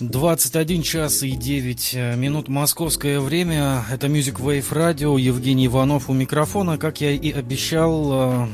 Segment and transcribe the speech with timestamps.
[0.00, 3.84] 21 час и 9 э, минут московское время.
[3.92, 5.20] Это Music Wave Radio.
[5.20, 6.78] Евгений Иванов у микрофона.
[6.78, 8.46] Как я и обещал, э,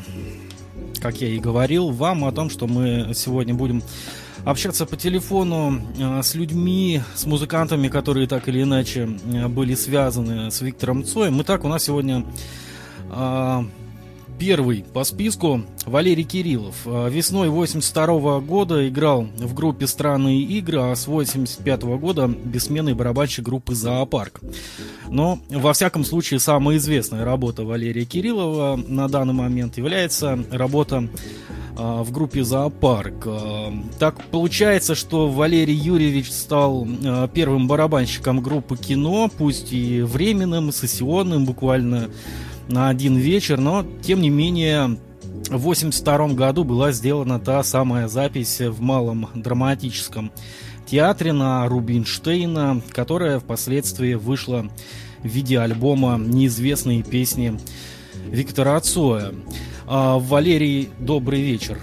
[1.00, 3.84] как я и говорил вам о том, что мы сегодня будем
[4.44, 10.60] общаться по телефону э, с людьми, с музыкантами, которые так или иначе были связаны с
[10.62, 11.40] Виктором Цоем.
[11.42, 12.24] Итак, у нас сегодня
[14.38, 16.76] Первый по списку Валерий Кириллов.
[16.86, 23.44] А, весной 82 года играл в группе «Странные игры», а с 85 года бессменный барабанщик
[23.44, 24.40] группы «Зоопарк».
[25.08, 31.08] Но, во всяком случае, самая известная работа Валерия Кириллова на данный момент является работа
[31.76, 33.26] а, в группе «Зоопарк».
[33.26, 36.86] А, так получается, что Валерий Юрьевич стал
[37.34, 42.08] первым барабанщиком группы «Кино», пусть и временным, сессионным, буквально
[42.68, 44.98] на один вечер, но тем не менее
[45.50, 50.30] в 1982 году была сделана та самая запись в Малом драматическом
[50.86, 54.66] театре на Рубинштейна, которая впоследствии вышла
[55.22, 57.58] в виде альбома «Неизвестные песни»
[58.30, 59.32] Виктора Цоя.
[59.86, 61.80] А, Валерий, добрый вечер.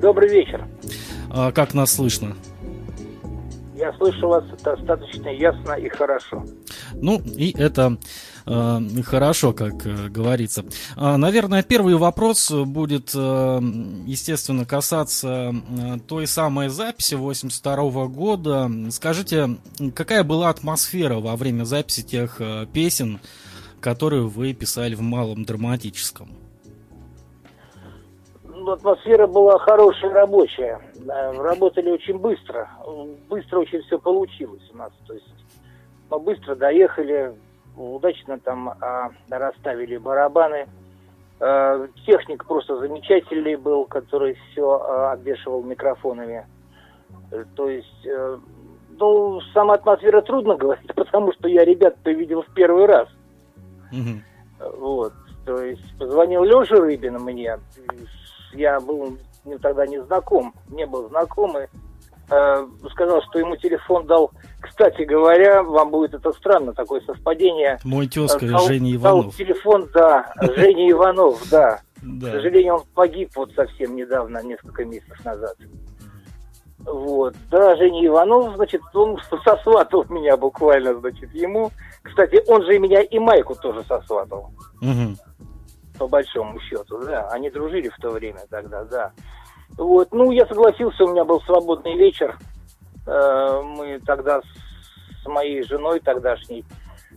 [0.00, 0.66] Добрый вечер.
[1.28, 2.34] А, как нас слышно?
[3.80, 6.44] Я слышу вас достаточно ясно и хорошо.
[6.94, 7.96] Ну, и это
[8.46, 10.64] Э, хорошо, как э, говорится.
[10.96, 13.60] А, наверное, первый вопрос будет, э,
[14.06, 15.52] естественно, касаться
[16.08, 18.68] той самой записи 82 года.
[18.90, 19.50] Скажите,
[19.94, 22.40] какая была атмосфера во время записи тех
[22.72, 23.20] песен,
[23.80, 26.30] которые вы писали в малом драматическом?
[28.44, 30.80] Ну, атмосфера была хорошая, рабочая.
[31.06, 32.68] Работали очень быстро.
[33.28, 34.92] Быстро очень все получилось у нас.
[35.06, 35.34] То есть
[36.10, 37.34] мы быстро доехали,
[37.76, 40.66] удачно там а, расставили барабаны.
[41.40, 46.46] А, техник просто замечательный был, который все а, обвешивал микрофонами.
[47.56, 48.38] То есть, а,
[48.98, 53.08] ну, сама атмосфера трудно говорить, потому что я ребят-то видел в первый раз.
[53.92, 54.76] Mm-hmm.
[54.76, 55.12] Вот,
[55.46, 57.58] то есть, позвонил Леша Рыбин мне,
[58.52, 61.68] я был ну, тогда не знаком, не был знакомый,
[62.30, 67.78] э, сказал, что ему телефон дал кстати говоря, вам будет это странно, такое совпадение.
[67.82, 69.24] Мой тезка дал, Женя Иванов.
[69.24, 71.80] Дал телефон, да, Женя Иванов, да.
[72.02, 75.56] К сожалению, он погиб вот совсем недавно, несколько месяцев назад.
[76.78, 81.70] Вот, да, Женя Иванов, значит, он сосватал меня буквально, значит, ему.
[82.02, 84.50] Кстати, он же и меня и Майку тоже сосватал.
[84.80, 85.16] Угу.
[86.00, 87.28] По большому счету, да.
[87.28, 89.12] Они дружили в то время тогда, да.
[89.76, 92.38] Вот, ну, я согласился, у меня был свободный вечер.
[93.06, 94.40] Э, мы тогда
[95.22, 96.64] с моей женой тогдашней,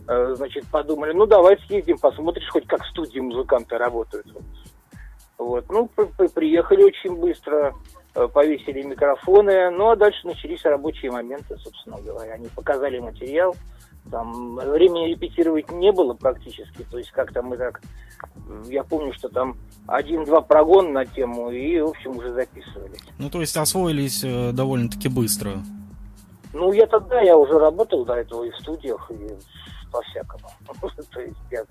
[0.06, 4.26] э, значит, подумали, ну давай съездим, посмотришь хоть как в студии музыканты работают.
[5.38, 5.88] Вот, ну,
[6.34, 7.74] приехали очень быстро,
[8.14, 12.34] э, повесили микрофоны, ну а дальше начались рабочие моменты, собственно говоря.
[12.34, 13.56] Они показали материал,
[14.10, 17.80] там времени репетировать не было практически, то есть как-то мы так,
[18.66, 19.56] я помню, что там
[19.86, 22.96] один-два прогона на тему и, в общем, уже записывали.
[23.18, 25.62] Ну, то есть освоились э, довольно-таки быстро.
[26.52, 29.34] Ну, я тогда, я уже работал до этого и в студиях, и
[29.94, 30.50] по-всякому.
[31.12, 31.64] То есть я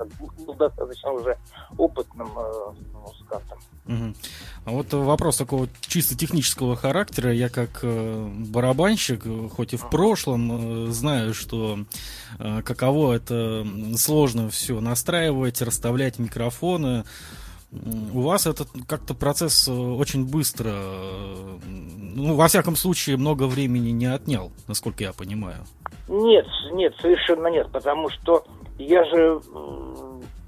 [0.46, 1.38] был достаточно уже
[1.78, 3.60] опытным э, музыкантом.
[3.86, 4.14] Угу.
[4.66, 7.34] А вот вопрос такого чисто технического характера.
[7.34, 11.80] Я как э, барабанщик, хоть и в прошлом, э, знаю, что
[12.40, 13.68] э, каково это
[13.98, 17.04] сложно все настраивать, расставлять микрофоны.
[18.14, 21.58] У вас этот как-то процесс э, очень быстро, э,
[22.16, 25.66] ну, во всяком случае, много времени не отнял, насколько я понимаю.
[26.08, 28.46] Нет, нет, совершенно нет, потому что
[28.78, 29.42] я же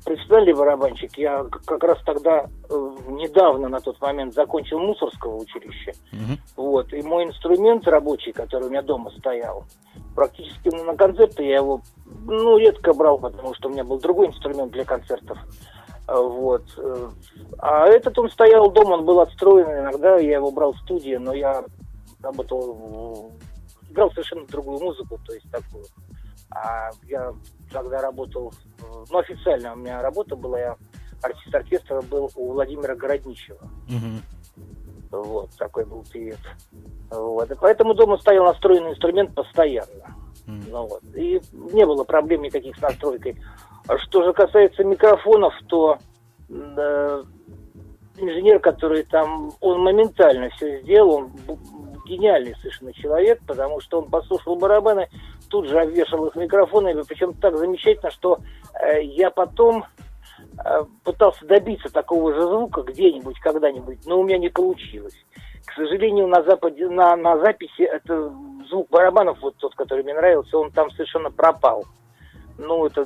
[0.06, 1.18] профессиональный барабанщик.
[1.18, 5.92] Я как раз тогда э, недавно на тот момент закончил мусорского училища.
[6.14, 6.64] Угу.
[6.64, 9.66] Вот, и мой инструмент рабочий, который у меня дома стоял,
[10.16, 11.82] практически на концерты я его
[12.26, 15.38] ну, редко брал, потому что у меня был другой инструмент для концертов.
[16.08, 16.64] Вот.
[17.58, 19.68] А этот он стоял дома, он был отстроен.
[19.68, 21.64] Иногда я его брал в студии, но я
[22.22, 23.32] работал,
[23.90, 25.86] играл совершенно другую музыку, то есть такую.
[26.52, 27.34] А я
[27.72, 28.54] тогда работал,
[29.10, 30.78] ну, официально у меня работа была, я
[31.22, 33.60] артист оркестра был у Владимира Городничева.
[33.90, 35.24] Угу.
[35.24, 36.40] Вот, такой был период.
[37.10, 37.50] Вот.
[37.50, 40.16] И поэтому дома стоял настроенный инструмент постоянно.
[40.46, 40.64] Mm.
[40.70, 41.04] Ну, вот.
[41.16, 43.42] И не было проблем никаких с настройкой.
[43.88, 45.98] А что же касается микрофонов, то
[46.50, 47.24] э,
[48.18, 51.32] инженер, который там, он моментально все сделал, он
[52.06, 55.08] гениальный совершенно человек, потому что он послушал барабаны,
[55.50, 58.40] тут же обвешал их микрофонами, причем так замечательно, что
[58.80, 59.86] э, я потом
[60.64, 65.18] э, пытался добиться такого же звука где-нибудь, когда-нибудь, но у меня не получилось.
[65.66, 68.34] к сожалению, на западе, на, на записи это
[68.70, 71.86] звук барабанов, вот тот, который мне нравился, он там совершенно пропал.
[72.58, 73.06] Ну, это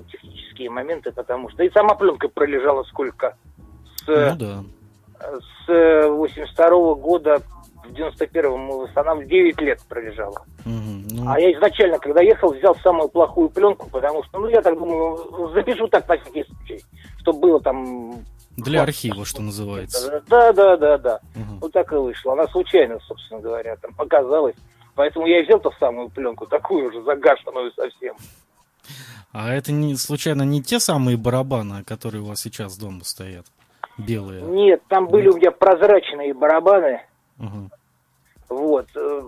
[0.59, 3.35] технические моменты, потому что и сама пленка пролежала сколько?
[4.05, 4.63] С, ну, да.
[5.65, 7.41] с 82 -го года
[7.85, 10.41] в 91-м мы восстанавливали, 9 лет пролежала.
[10.65, 11.29] Угу, ну...
[11.29, 15.51] А я изначально, когда ехал, взял самую плохую пленку, потому что, ну, я так думаю,
[15.53, 16.83] запишу так на всякий случай,
[17.19, 18.13] чтобы было там...
[18.57, 20.21] Для архива, что называется.
[20.27, 21.19] Да, да, да, да.
[21.35, 21.59] Угу.
[21.61, 22.33] Вот так и вышло.
[22.33, 24.55] Она случайно, собственно говоря, там показалась.
[24.95, 28.15] Поэтому я и взял-то самую пленку, такую уже загашенную совсем.
[29.31, 33.45] А это не случайно не те самые барабаны, которые у вас сейчас дома стоят?
[33.97, 34.41] Белые?
[34.41, 37.01] Нет, там были у меня прозрачные барабаны.
[37.37, 37.69] Угу.
[38.49, 38.87] Вот.
[38.95, 39.21] Э,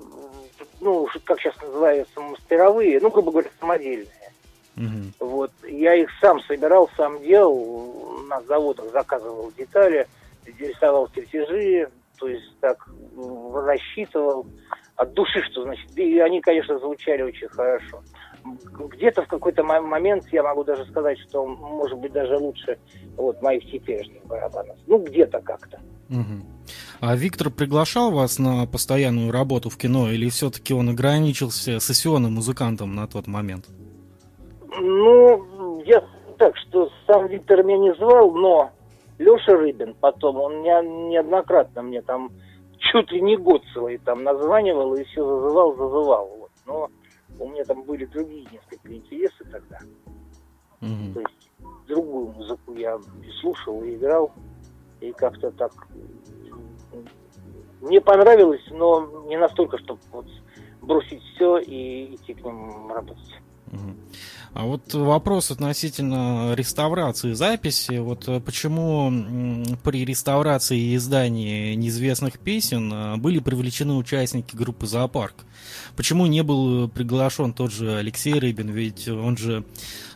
[0.79, 4.07] ну, как сейчас называются, мастеровые, ну, грубо говоря, самодельные.
[4.77, 5.27] Угу.
[5.27, 5.51] Вот.
[5.67, 10.07] Я их сам собирал, сам делал, на заводах заказывал детали,
[10.45, 12.87] рисовал чертежи, то есть так
[13.53, 14.45] рассчитывал
[14.95, 15.97] от души, что значит.
[15.97, 18.01] И они, конечно, звучали очень хорошо.
[18.43, 22.77] Где-то в какой-то момент я могу даже сказать, что может быть даже лучше
[23.15, 24.77] вот моих теперешних барабанов.
[24.87, 25.79] Ну, где-то как-то.
[26.09, 26.43] Угу.
[27.01, 32.95] А Виктор приглашал вас на постоянную работу в кино, или все-таки он ограничился сессионным музыкантом
[32.95, 33.65] на тот момент?
[34.79, 36.03] Ну, я
[36.37, 38.71] так, что сам Виктор меня не звал, но
[39.19, 42.31] Леша Рыбин потом, он меня неоднократно мне там
[42.91, 46.40] чуть ли не год целый там названивал и все зазывал, зазывал.
[47.41, 49.79] У меня там были другие несколько интересы тогда.
[50.79, 51.13] Угу.
[51.15, 51.51] То есть
[51.87, 52.99] другую музыку я
[53.41, 54.31] слушал и играл.
[54.99, 55.73] И как-то так
[57.81, 60.27] мне понравилось, но не настолько, чтобы вот
[60.81, 63.41] бросить все и идти к ним работать.
[64.53, 67.99] А вот вопрос относительно реставрации записи.
[67.99, 69.09] Вот э, почему
[69.81, 75.35] при реставрации и издании неизвестных песен э, были привлечены участники группы «Зоопарк»?
[75.95, 78.71] Почему не был приглашен тот же Алексей Рыбин?
[78.71, 79.63] Ведь он же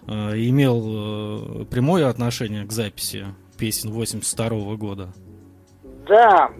[0.06, 5.14] э, имел прямое отношение к записи песен 82 года.
[6.10, 6.52] Да,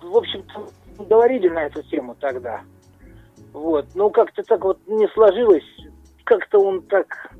[0.00, 0.70] в общем-то,
[1.04, 2.62] говорили на эту тему тогда.
[3.52, 3.86] Вот.
[3.94, 5.64] Но как-то так вот не сложилось.
[6.30, 7.32] Как-то он так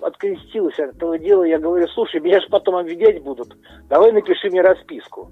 [0.00, 1.42] открестился от этого дела.
[1.42, 3.54] Я говорю, слушай, меня же потом обвинять будут.
[3.90, 5.30] Давай напиши мне расписку.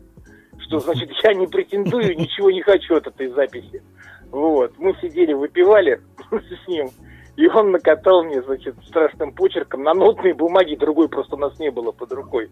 [0.58, 3.82] Что значит, я не претендую, ничего не хочу от этой записи.
[4.30, 4.74] Вот.
[4.76, 6.90] Мы сидели, выпивали с ним.
[7.36, 11.70] И он накатал мне, значит, страшным почерком на нотной бумаге, другой просто у нас не
[11.70, 12.50] было под рукой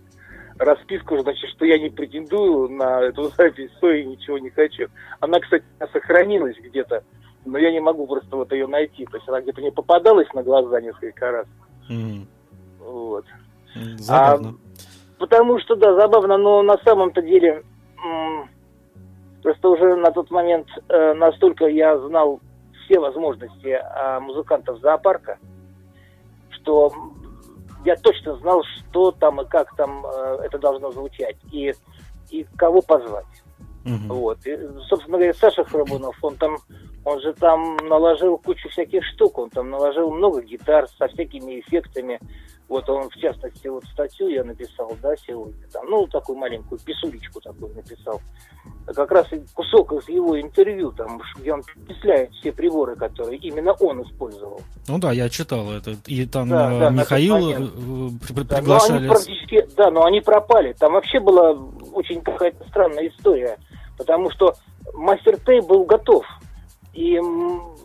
[0.58, 4.86] расписку, значит, что я не претендую на эту запись, и ничего не хочу.
[5.20, 7.04] Она, кстати, сохранилась где-то,
[7.44, 9.06] но я не могу просто вот ее найти.
[9.06, 11.46] То есть она где-то не попадалась на глаза несколько раз.
[11.90, 12.26] Mm.
[12.78, 13.24] Вот.
[13.96, 14.50] Забавно.
[14.50, 17.64] А, потому что, да, забавно, но на самом-то деле
[19.42, 22.40] просто уже на тот момент э, настолько я знал
[22.84, 25.38] все возможности э, музыкантов зоопарка,
[26.50, 26.92] что
[27.84, 31.74] я точно знал, что там и как там э, это должно звучать, и,
[32.30, 33.26] и кого позвать.
[33.84, 34.14] Угу.
[34.14, 34.46] Вот.
[34.46, 34.56] И,
[34.88, 36.56] собственно говоря, Саша Храбунов, он там,
[37.04, 42.20] он же там наложил кучу всяких штук, он там наложил много гитар со всякими эффектами.
[42.68, 47.38] Вот он, в частности, вот статью я написал, да, сегодня, там, ну, такую маленькую писулечку
[47.40, 48.18] такую написал.
[48.86, 54.02] Как раз кусок из его интервью, там, где он перечисляет все приборы, которые именно он
[54.02, 54.62] использовал.
[54.88, 55.96] Ну да, я читал это.
[56.06, 58.92] И там да, да, Михаил э, да, приглашали.
[58.92, 60.72] Но они практически, да, но они пропали.
[60.72, 61.52] Там вообще была
[61.92, 63.58] очень какая-то странная история,
[64.02, 64.56] потому что
[64.94, 66.26] мастер Тей был готов.
[66.92, 67.76] И ну,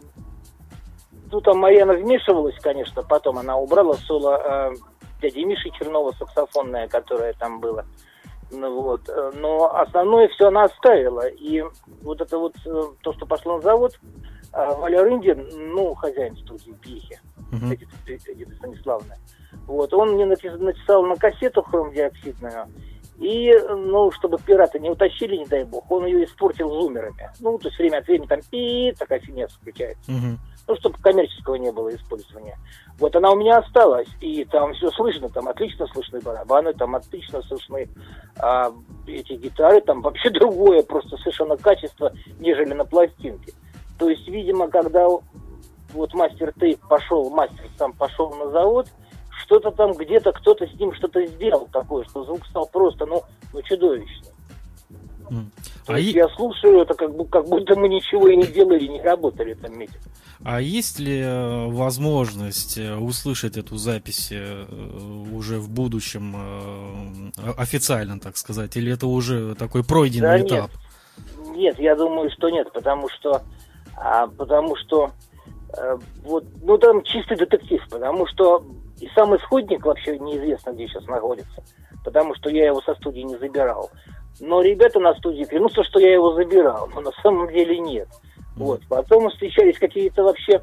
[1.42, 4.74] там Марьяна вмешивалась, конечно, потом она убрала соло э,
[5.22, 7.86] дяди Миши Чернова саксофонное, которое там было.
[8.50, 9.08] Ну, вот.
[9.10, 11.28] Э, но основное все она оставила.
[11.28, 11.64] И
[12.02, 13.94] вот это вот, э, то, что пошло на завод,
[14.54, 17.20] э, Валя Рындин, ну, хозяин студии Пьехи,
[17.52, 17.76] uh-huh.
[17.76, 19.18] Эдита, Эдита Станиславовна,
[19.68, 22.70] вот, он мне написал на кассету хромдиоксидную,
[23.18, 27.32] и, ну, чтобы пираты не утащили, не дай бог, он ее испортил зумерами.
[27.40, 30.12] Ну, то есть время от времени там пи такая фигня включается.
[30.12, 32.58] Uh-huh ну, чтобы коммерческого не было использования.
[33.00, 37.42] Вот она у меня осталась, и там все слышно, там отлично слышны барабаны, там отлично
[37.44, 37.90] слышны
[38.38, 38.74] а,
[39.08, 43.54] эти гитары, там вообще другое просто совершенно качество, нежели на пластинке.
[43.98, 48.88] То есть, видимо, когда вот мастер Тейп пошел, мастер сам пошел на завод,
[49.48, 53.24] что-то там где-то кто-то с ним что-то сделал такое, что звук стал просто, ну,
[53.54, 54.30] ну чудовищный.
[55.86, 56.18] То а есть и...
[56.18, 60.00] я слушаю это как, как будто мы ничего и не делали, не работали там месяц.
[60.44, 64.66] А есть ли э, возможность э, услышать эту запись э,
[65.34, 70.72] уже в будущем официально, так сказать, или это уже такой пройденный да этап?
[71.58, 73.42] нет, я думаю, что нет, потому что,
[73.96, 75.12] а, потому что
[75.76, 78.64] э, вот, ну там чистый детектив, потому что
[79.00, 81.64] и сам исходник вообще неизвестно, где сейчас находится,
[82.04, 83.90] потому что я его со студии не забирал.
[84.40, 88.08] Но ребята на студии клянутся, что я его забирал, но на самом деле нет.
[88.56, 88.82] Вот.
[88.90, 90.62] Потом встречались какие-то вообще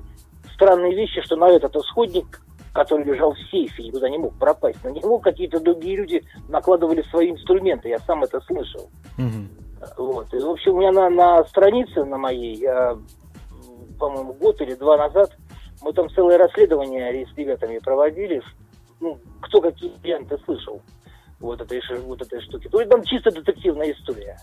[0.54, 2.40] странные вещи, что на этот исходник,
[2.72, 7.30] который лежал в сейфе, никуда не мог пропасть, на него какие-то другие люди накладывали свои
[7.30, 8.90] инструменты, я сам это слышал.
[9.18, 10.04] Угу.
[10.04, 10.32] Вот.
[10.32, 12.96] И, в общем, у меня на, на странице на моей, я,
[13.98, 15.36] по-моему, год или два назад,
[15.84, 18.42] мы там целое расследование с ребятами проводили,
[19.00, 20.80] ну, кто какие варианты слышал
[21.44, 22.68] вот этой, вот этой штуки.
[22.68, 24.38] То есть там чисто детективная история.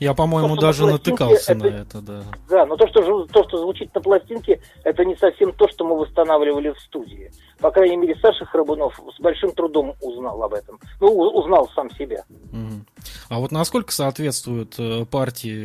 [0.00, 2.22] Я, по-моему, даже на натыкался это, на это, да.
[2.48, 5.98] Да, но то что, то, что звучит на пластинке, это не совсем то, что мы
[5.98, 7.30] восстанавливали в студии.
[7.60, 10.78] По крайней мере, Саша Храбунов с большим трудом узнал об этом.
[11.00, 12.24] Ну, узнал сам себя.
[12.30, 12.84] Угу.
[13.28, 15.64] А вот насколько соответствуют э, партии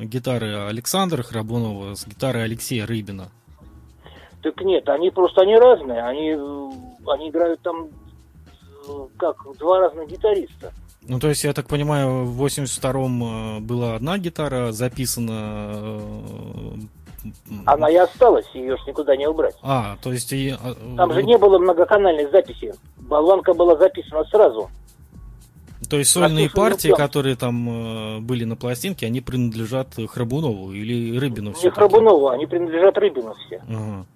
[0.00, 3.30] э, гитары Александра Храбунова с гитарой Алексея Рыбина?
[4.42, 6.02] Так нет, они просто они разные.
[6.02, 6.32] Они,
[7.06, 7.88] они играют там
[9.16, 10.72] как два разных гитариста.
[11.02, 15.70] Ну, то есть, я так понимаю, в 82-м э, была одна гитара записана...
[15.70, 17.30] Э,
[17.64, 19.56] Она и осталась, ее ж никуда не убрать.
[19.62, 20.32] А, то есть...
[20.32, 20.50] И...
[20.50, 22.74] А, там же не было многоканальной записи.
[22.98, 24.68] Болванка была записана сразу.
[25.88, 31.54] То есть сольные партии, которые там э, были на пластинке, они принадлежат Храбунову или Рыбину?
[31.62, 33.62] Не Храбунову, они принадлежат Рыбину все.
[33.66, 34.06] Ага.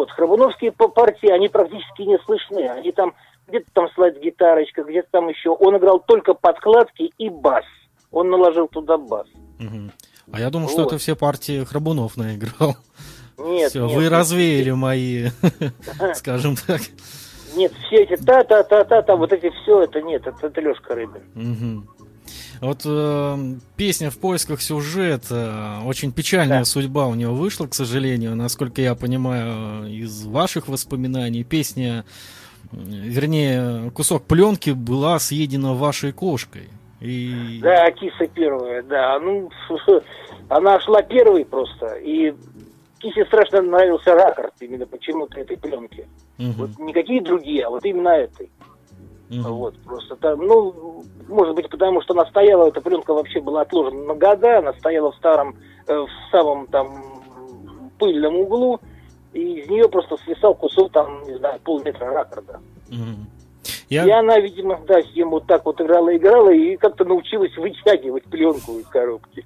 [0.00, 2.66] Вот, Храбуновские партии, они практически не слышны.
[2.70, 3.12] Они там
[3.46, 5.50] где-то там слайд-гитарочка, где-то там еще.
[5.50, 7.66] Он играл только подкладки и бас.
[8.10, 9.26] Он наложил туда бас.
[9.58, 9.90] Угу.
[10.32, 10.72] А я думал, вот.
[10.72, 12.76] что это все партии Храбунов наиграл.
[13.36, 14.76] Нет, все, нет, вы нет, развеяли нет.
[14.76, 15.28] мои,
[16.14, 16.80] скажем так.
[17.54, 21.24] Нет, все эти та-та-та-та-та, вот эти все, это нет, это, это Лешка Рыбин.
[21.34, 22.09] Угу.
[22.60, 23.36] Вот э,
[23.76, 26.64] песня в поисках сюжета, очень печальная да.
[26.64, 31.42] судьба у него вышла, к сожалению, насколько я понимаю из ваших воспоминаний.
[31.42, 32.04] Песня
[32.72, 36.68] вернее, кусок пленки была съедена вашей кошкой.
[37.00, 37.60] И...
[37.62, 39.18] Да, киса первая, да.
[39.18, 39.50] Ну,
[40.48, 41.94] она шла первой просто.
[41.94, 42.34] И
[42.98, 46.06] кисе страшно нравился ракорд именно почему-то этой пленки.
[46.38, 46.52] Угу.
[46.56, 48.50] Вот никакие другие, а вот именно этой.
[49.30, 49.48] Угу.
[49.48, 54.02] Вот, просто там, ну, может быть, потому что она стояла, эта пленка вообще была отложена
[54.02, 55.56] на года, она стояла в старом,
[55.86, 57.04] э, в самом там
[57.98, 58.80] пыльном углу,
[59.32, 62.60] и из нее просто свисал кусок там, не знаю, полметра ракорда.
[63.88, 64.06] Я...
[64.06, 68.24] И она, видимо, да, с ним вот так вот играла, играла, и как-то научилась вытягивать
[68.24, 69.44] пленку из коробки.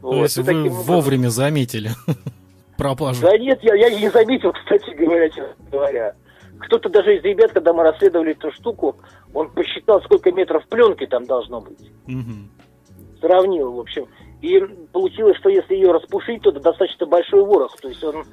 [0.00, 0.22] То вот.
[0.22, 1.90] есть вы таким вовремя заметили
[2.76, 3.22] пропажу?
[3.22, 6.14] Да нет, я, я не заметил, кстати говоря, честно говоря.
[6.60, 8.96] Кто-то даже из ребят, когда мы расследовали эту штуку,
[9.34, 11.90] он посчитал, сколько метров пленки там должно быть.
[12.08, 13.20] Угу.
[13.20, 14.06] Сравнил, в общем.
[14.40, 14.60] И
[14.92, 17.76] получилось, что если ее распушить, то это достаточно большой ворох.
[17.80, 18.24] То есть он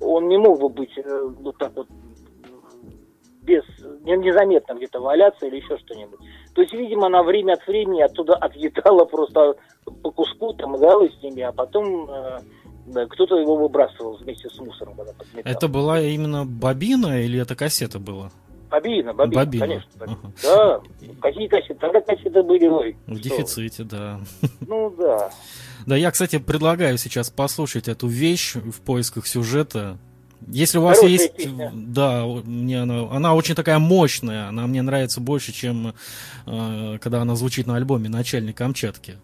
[0.00, 1.86] он не мог бы быть э, вот так вот
[3.42, 3.62] без
[4.04, 6.20] незаметно где-то валяться или еще что-нибудь.
[6.54, 9.56] То есть, видимо, она время от времени оттуда отъедала просто
[10.02, 12.38] по куску, там играла с ними, а потом э,
[12.92, 14.94] да, кто-то его выбрасывал вместе с мусором.
[15.44, 18.30] Это была именно бобина или это кассета была?
[18.70, 19.66] Бобина, бобина, бобина.
[19.66, 19.90] конечно.
[19.98, 20.18] Бобина.
[20.22, 20.32] Ага.
[20.42, 20.80] Да,
[21.20, 21.74] какие кассеты?
[21.74, 22.96] Тогда кассеты были, ой.
[23.06, 23.22] В что?
[23.22, 24.20] дефиците, да.
[24.60, 25.30] Ну да.
[25.86, 29.98] Да, я, кстати, предлагаю сейчас послушать эту вещь в поисках сюжета.
[30.46, 31.70] Если у вас Хорошая есть, песня.
[31.74, 35.94] да, мне она, она очень такая мощная, она мне нравится больше, чем
[36.46, 39.16] э, когда она звучит на альбоме "Начальник Камчатки".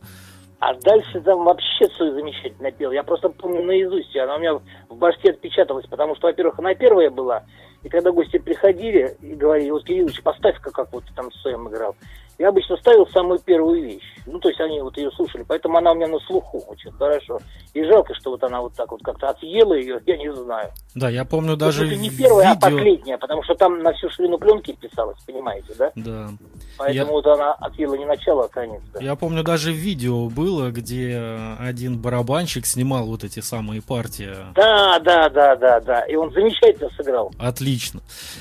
[0.58, 2.90] А дальше там вообще все замечательно пел.
[2.90, 4.54] Я просто помню наизусть, она у меня
[4.88, 7.44] в башке отпечаталась, потому что, во-первых, она первая была,
[7.82, 11.94] и когда гости приходили и говорили, вот, Кириллович, поставь-ка, как вот там с своим играл.
[12.38, 14.04] Я обычно ставил самую первую вещь.
[14.26, 17.38] Ну, то есть они вот ее слушали, поэтому она у меня на слуху очень хорошо.
[17.72, 20.70] И жалко, что вот она вот так вот как-то отъела ее, я не знаю.
[20.94, 22.66] Да, я помню даже Это не первая, а видео...
[22.66, 25.92] а последняя, потому что там на всю ширину пленки писалось, понимаете, да?
[25.94, 26.28] Да.
[26.76, 27.12] Поэтому я...
[27.12, 28.82] вот она отъела не начало, а конец.
[28.92, 29.00] Да.
[29.00, 34.34] Я помню, даже видео было, где один барабанщик снимал вот эти самые партии.
[34.54, 36.00] Да, да, да, да, да.
[36.00, 37.32] И он замечательно сыграл.
[37.38, 38.00] Отлично.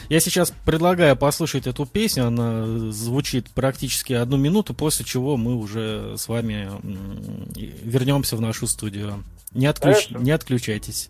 [0.09, 5.55] Я сейчас предлагаю послушать эту песню, она звучит практически практически одну минуту, после чего мы
[5.55, 6.69] уже с вами
[7.83, 9.23] вернемся в нашу студию.
[9.51, 10.09] Не, отключ...
[10.09, 11.09] не отключайтесь.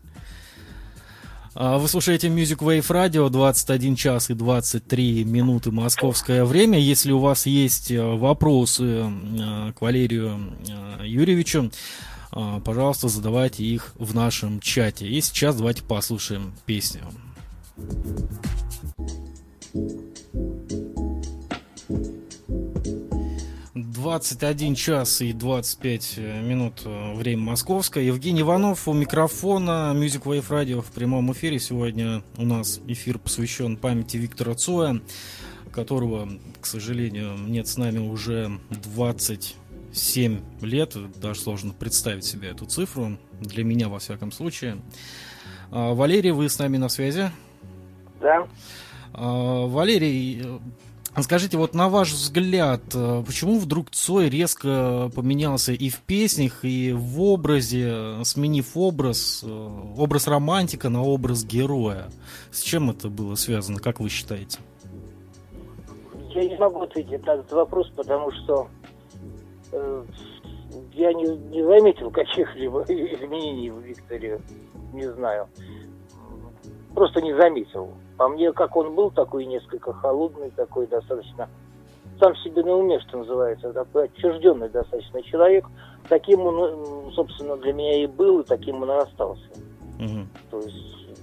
[1.54, 6.78] А, вы слушаете Music Wave Radio, 21 час и 23 минуты московское время.
[6.78, 11.72] Если у вас есть э, вопросы э, к Валерию э, Юрьевичу,
[12.66, 15.08] пожалуйста, задавайте их в нашем чате.
[15.08, 17.04] И сейчас давайте послушаем песню.
[24.06, 28.04] 21 час и 25 минут э, время московское.
[28.04, 31.58] Евгений Иванов у микрофона Music Wave Radio в прямом эфире.
[31.58, 35.02] Сегодня у нас эфир посвящен памяти Виктора Цоя,
[35.72, 36.30] которого,
[36.62, 40.96] к сожалению, нет с нами уже 27 лет.
[41.20, 43.18] Даже сложно представить себе эту цифру.
[43.42, 44.78] Для меня, во всяком случае.
[45.72, 47.32] А, Валерий, вы с нами на связи?
[48.22, 48.48] Да.
[49.14, 50.46] А, Валерий,
[51.22, 56.92] Скажите, вот на ваш взгляд, э, почему вдруг Цой резко поменялся и в песнях, и
[56.92, 62.08] в образе, сменив образ, э, образ романтика на образ героя?
[62.52, 64.60] С чем это было связано, как вы считаете?
[66.32, 68.68] Я не могу ответить на этот вопрос, потому что
[69.72, 70.04] э,
[70.94, 74.42] я не, не заметил каких-либо изменений в Викторе,
[74.92, 75.48] не знаю.
[76.94, 77.94] Просто не заметил.
[78.18, 81.50] По мне, как он был, такой несколько холодный, такой достаточно
[82.20, 85.66] сам себе на уме, что называется, такой отчужденный достаточно человек.
[86.08, 89.50] Таким он, собственно, для меня и был, и таким он и остался.
[90.00, 90.28] Угу.
[90.52, 91.18] То есть,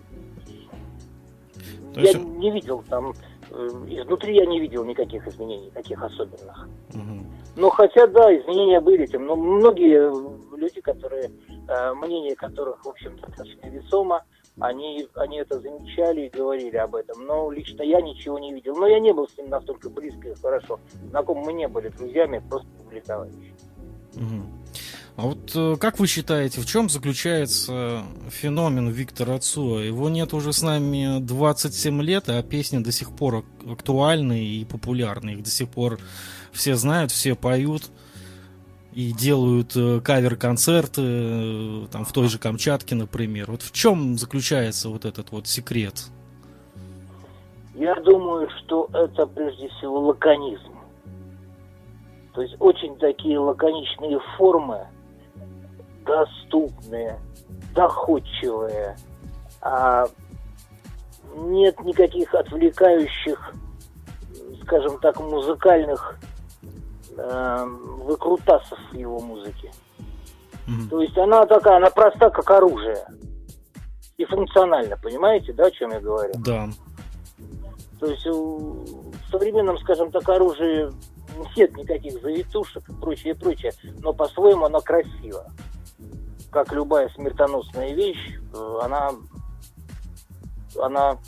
[1.94, 3.12] То есть я не видел там,
[3.50, 6.68] э, изнутри я не видел никаких изменений, таких особенных.
[6.90, 7.26] Угу.
[7.56, 10.10] Но хотя, да, изменения были, тем, но многие
[10.56, 11.30] люди, которые,
[11.68, 14.24] э, мнение которых, в общем, достаточно весомо,
[14.60, 17.24] они, они это замечали и говорили об этом.
[17.26, 18.76] Но лично я ничего не видел.
[18.76, 20.78] Но я не был с ним настолько близко и хорошо.
[21.10, 23.54] Знаком мы не были друзьями, просто были товарищи.
[24.14, 24.62] Угу.
[25.16, 29.84] А вот э, как вы считаете, в чем заключается феномен Виктора Цоя?
[29.84, 35.30] Его нет уже с нами 27 лет, а песни до сих пор актуальны и популярны.
[35.30, 35.98] Их до сих пор
[36.52, 37.90] все знают, все поют
[38.92, 43.50] и делают э, кавер-концерты э, там в той же Камчатке, например.
[43.50, 46.04] Вот в чем заключается вот этот вот секрет?
[47.74, 50.72] Я думаю, что это прежде всего лаконизм.
[52.34, 54.86] То есть очень такие лаконичные формы,
[56.04, 57.18] доступные,
[57.74, 58.96] доходчивые,
[59.60, 60.06] а
[61.34, 63.54] нет никаких отвлекающих,
[64.62, 66.18] скажем так, музыкальных
[67.16, 69.70] э, выкрутасов в его музыке.
[70.66, 70.88] Mm-hmm.
[70.90, 73.04] То есть она такая, она проста, как оружие.
[74.16, 76.32] И функциональна, понимаете, да, о чем я говорю?
[76.38, 76.68] Да.
[77.98, 80.90] То есть в современном, скажем так, оружии
[81.56, 85.46] нет никаких завитушек и прочее, прочее, но по-своему оно красиво.
[86.50, 89.10] Как любая смертоносная вещь, э, она,
[90.80, 91.18] она,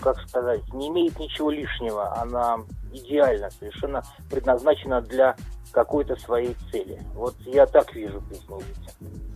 [0.00, 2.58] как сказать, не имеет ничего лишнего, она
[2.92, 5.36] идеально, совершенно предназначена для
[5.72, 7.00] какой-то своей цели.
[7.14, 8.22] Вот я так вижу.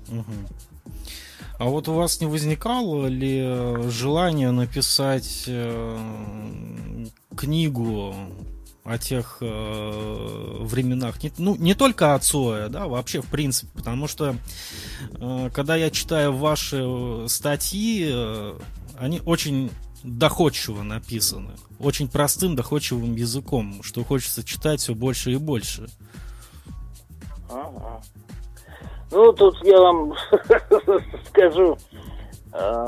[0.08, 0.24] Угу.
[1.58, 5.98] А вот у вас не возникало ли желание написать э,
[7.36, 8.14] книгу
[8.84, 14.08] о тех э, временах, не, ну, не только о Цоя, да, вообще в принципе, потому
[14.08, 14.34] что
[15.14, 16.84] э, когда я читаю ваши
[17.28, 18.58] статьи, э,
[18.98, 19.70] они очень
[20.02, 21.52] доходчиво написаны.
[21.78, 25.88] Очень простым, доходчивым языком, что хочется читать все больше и больше.
[27.50, 28.02] Ага.
[29.10, 30.14] Ну, тут я вам
[31.28, 31.76] скажу,
[32.52, 32.86] э,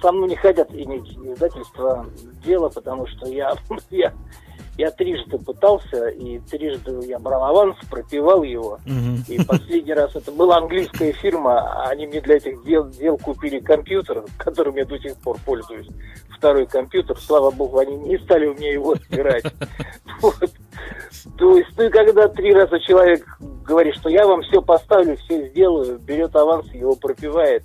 [0.00, 2.06] со мной не хотят иметь издательство
[2.44, 3.56] дело, потому что я,
[3.90, 4.12] я
[4.76, 8.78] я трижды пытался, и трижды я брал аванс, пропивал его.
[8.86, 9.32] Угу.
[9.32, 14.24] И последний раз это была английская фирма, они мне для этих дел, дел купили компьютер,
[14.36, 15.88] которым я до сих пор пользуюсь.
[16.36, 19.44] Второй компьютер, слава богу, они не стали у меня его отбирать.
[21.38, 23.26] То есть, ну и когда три раза человек
[23.64, 27.64] говорит, что я вам все поставлю, все сделаю, берет аванс, его пропивает.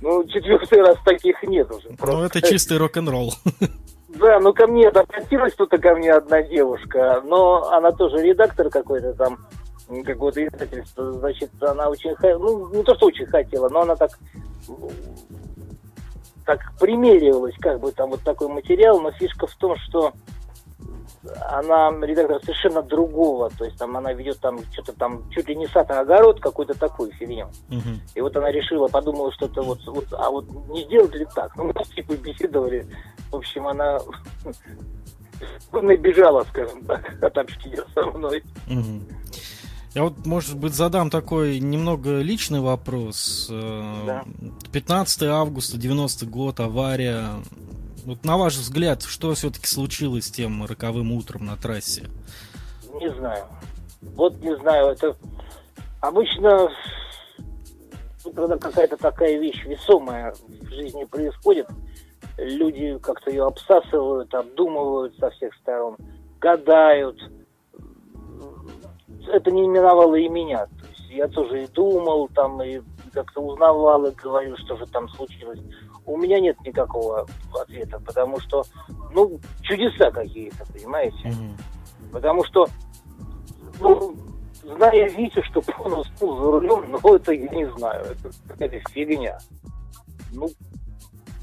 [0.00, 1.96] Ну, четвертый раз таких нет уже.
[2.04, 3.32] Ну, это чистый рок-н-ролл.
[4.22, 9.14] Да, ну ко мне обратилась кто-то ко мне одна девушка, но она тоже редактор какой-то
[9.14, 9.36] там,
[10.04, 14.12] какого-то издательства, значит, она очень, ну, не то, что очень хотела, но она так,
[16.46, 20.12] так примеривалась, как бы там вот такой материал, но фишка в том, что
[21.50, 25.66] она редактор совершенно другого, то есть там она ведет там что-то там чуть ли не
[25.68, 27.48] сад, а огород, какой-то такой фигню.
[27.68, 27.98] Uh-huh.
[28.14, 31.54] И вот она решила, подумала, что это вот, вот, а вот не сделать ли так?
[31.56, 32.86] Ну, мы типа беседовали,
[33.30, 34.00] в общем, она
[35.72, 38.42] набежала, скажем так, от общения со мной.
[38.68, 39.02] Uh-huh.
[39.94, 43.48] Я вот, может быть, задам такой немного личный вопрос.
[43.50, 44.24] Э, да.
[44.72, 47.26] 15 августа 90 год, авария.
[48.04, 52.08] Вот на ваш взгляд, что все-таки случилось с тем роковым утром на трассе?
[52.94, 53.44] Не знаю.
[54.00, 55.16] Вот не знаю, это
[56.00, 56.68] обычно
[58.34, 61.66] когда какая-то такая вещь весомая в жизни происходит,
[62.38, 65.96] люди как-то ее обсасывают, обдумывают со всех сторон,
[66.40, 67.18] гадают,
[69.28, 70.66] это не миновало и меня.
[70.66, 72.80] То есть я тоже и думал, там, и
[73.12, 75.60] как-то узнавал и говорил, что же там случилось.
[76.04, 78.64] У меня нет никакого ответа, потому что,
[79.12, 81.28] ну, чудеса какие-то, понимаете?
[81.28, 82.10] Mm-hmm.
[82.12, 82.66] Потому что,
[83.80, 84.16] ну,
[84.62, 89.38] зная Витю, что он уснул за рулем, ну, это я не знаю, это какая-то фигня.
[90.32, 90.48] Ну,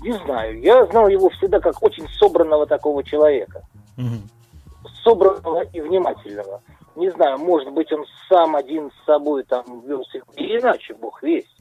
[0.01, 0.59] не знаю.
[0.61, 3.63] Я знал его всегда как очень собранного такого человека.
[3.97, 4.91] Mm-hmm.
[5.03, 6.61] Собранного и внимательного.
[6.95, 11.58] Не знаю, может быть, он сам один с собой там вел себя иначе, бог весть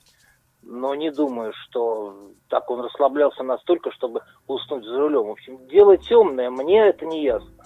[0.68, 2.14] но не думаю, что
[2.48, 5.28] так он расслаблялся настолько, чтобы уснуть за рулем.
[5.28, 7.64] В общем, дело темное, мне это не ясно.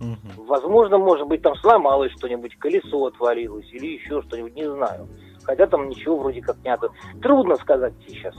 [0.00, 0.44] Угу.
[0.44, 5.08] Возможно, может быть, там сломалось что-нибудь, колесо отвалилось или еще что-нибудь, не знаю.
[5.44, 6.90] Хотя там ничего вроде как не надо.
[7.22, 8.34] Трудно сказать сейчас.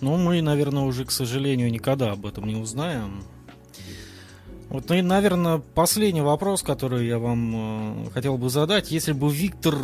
[0.00, 3.22] Ну, мы, наверное, уже, к сожалению, никогда об этом не узнаем.
[4.70, 8.90] Вот, ну и, наверное, последний вопрос, который я вам э, хотел бы задать.
[8.90, 9.74] Если бы Виктор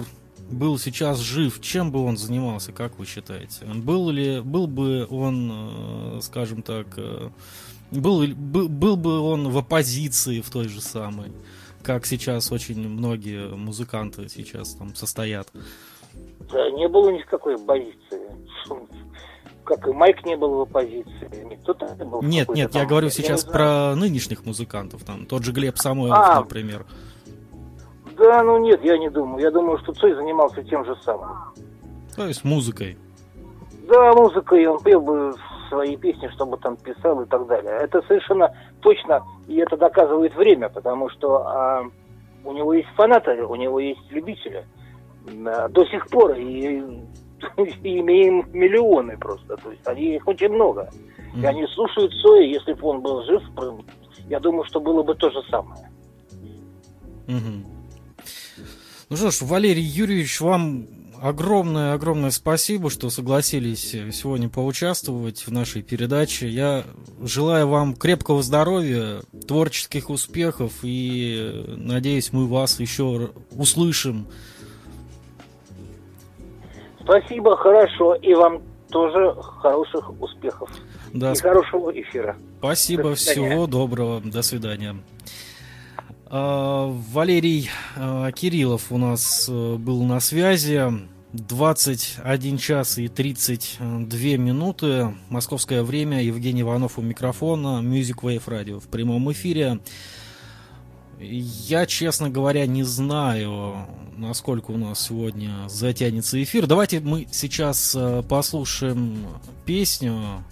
[0.50, 3.64] был сейчас жив, чем бы он занимался, как вы считаете?
[3.66, 7.30] Был ли, был бы он, э, скажем так, э,
[7.90, 11.32] был, был, был бы он в оппозиции в той же самой,
[11.82, 15.48] как сейчас очень многие музыканты сейчас там состоят?
[16.50, 18.20] Да, не было никакой оппозиции.
[19.64, 22.22] Как и Майк не был в оппозиции, никто там не был.
[22.22, 26.40] Нет, нет, я говорю сейчас я про нынешних музыкантов, там тот же Глеб Самойлов, а,
[26.40, 26.86] например.
[28.16, 29.42] Да, ну нет, я не думаю.
[29.42, 31.30] Я думаю, что Цой занимался тем же самым.
[32.14, 32.96] То есть музыкой.
[33.88, 34.66] Да, музыкой.
[34.66, 35.34] Он пел бы
[35.68, 37.72] свои песни, чтобы там писал и так далее.
[37.82, 41.84] Это совершенно точно, и это доказывает время, потому что а,
[42.44, 44.64] у него есть фанаты, у него есть любители.
[45.46, 46.82] А, до сих пор и,
[47.82, 49.56] и имеем миллионы просто.
[49.56, 50.88] То есть они их очень много.
[51.34, 51.42] Mm.
[51.42, 53.42] И они слушают Цоя, если бы он был жив,
[54.28, 55.90] я думаю, что было бы то же самое.
[57.26, 57.75] Mm-hmm.
[59.08, 60.88] Ну что ж, Валерий Юрьевич, вам
[61.22, 66.48] огромное-огромное спасибо, что согласились сегодня поучаствовать в нашей передаче.
[66.48, 66.82] Я
[67.22, 74.26] желаю вам крепкого здоровья, творческих успехов и надеюсь, мы вас еще услышим.
[77.00, 78.16] Спасибо, хорошо.
[78.16, 80.68] И вам тоже хороших успехов.
[81.12, 81.32] Да.
[81.32, 82.36] И хорошего эфира.
[82.58, 84.20] Спасибо, всего доброго.
[84.20, 84.96] До свидания.
[86.28, 90.82] А, Валерий а, Кириллов у нас э, был на связи.
[91.32, 95.14] 21 час и 32 минуты.
[95.28, 96.22] Московское время.
[96.22, 97.80] Евгений Иванов у микрофона.
[97.80, 99.78] Music Wave Radio в прямом эфире.
[101.20, 103.86] Я, честно говоря, не знаю,
[104.16, 106.66] насколько у нас сегодня затянется эфир.
[106.66, 109.26] Давайте мы сейчас э, послушаем
[109.64, 110.44] песню,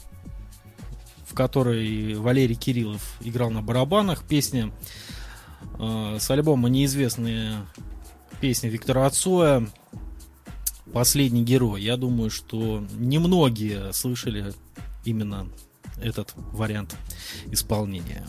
[1.27, 4.23] в которой Валерий Кириллов играл на барабанах.
[4.23, 4.71] Песня
[5.79, 7.67] с альбома неизвестные
[8.41, 9.67] песни Виктора Отцоя
[10.93, 11.83] «Последний герой».
[11.83, 14.53] Я думаю, что немногие слышали
[15.05, 15.49] именно
[16.03, 16.97] этот вариант
[17.47, 18.27] исполнения.